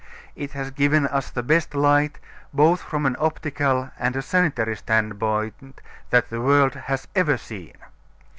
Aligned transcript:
It 0.35 0.53
has 0.53 0.71
given 0.71 1.05
us 1.05 1.29
the 1.29 1.43
best 1.43 1.75
light, 1.75 2.17
both 2.51 2.81
from 2.81 3.05
an 3.05 3.15
optical 3.19 3.91
and 3.99 4.15
a 4.15 4.23
sanitary 4.23 4.75
standpoint, 4.75 5.79
that 6.09 6.31
the 6.31 6.41
world 6.41 6.73
has 6.73 7.07
ever 7.13 7.37
seen. 7.37 7.75